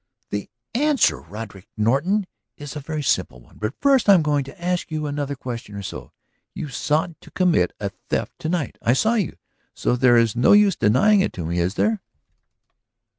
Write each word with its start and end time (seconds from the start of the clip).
"The 0.31 0.49
answer, 0.73 1.21
Roderick 1.21 1.67
Norton, 1.77 2.25
is 2.57 2.75
a 2.75 2.79
very 2.79 3.03
simple 3.03 3.39
one. 3.39 3.59
But 3.59 3.75
first 3.79 4.09
I 4.09 4.15
am 4.15 4.23
going 4.23 4.43
to 4.45 4.59
ask 4.59 4.89
you 4.89 5.05
another 5.05 5.35
question 5.35 5.75
or 5.75 5.83
so. 5.83 6.11
You 6.55 6.69
sought 6.69 7.21
to 7.21 7.29
commit 7.29 7.71
a 7.79 7.91
theft 8.09 8.39
to 8.39 8.49
night, 8.49 8.79
I 8.81 8.93
saw 8.93 9.13
you, 9.13 9.37
so 9.75 9.95
there 9.95 10.17
is 10.17 10.35
no 10.35 10.53
use 10.53 10.75
denying 10.75 11.21
it 11.21 11.33
to 11.33 11.45
me, 11.45 11.59
is 11.59 11.75
there?" 11.75 12.01